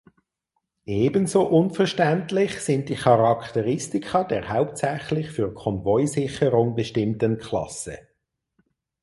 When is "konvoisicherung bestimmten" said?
5.53-7.37